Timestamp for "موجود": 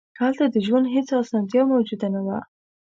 1.71-2.01